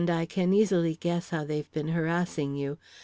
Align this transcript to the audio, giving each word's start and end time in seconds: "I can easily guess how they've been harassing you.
"I 0.09 0.25
can 0.25 0.51
easily 0.51 0.95
guess 0.95 1.29
how 1.29 1.43
they've 1.43 1.71
been 1.71 1.89
harassing 1.89 2.55
you. 2.55 2.79